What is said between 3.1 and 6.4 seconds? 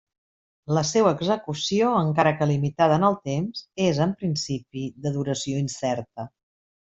el temps, és en principi de duració incerta.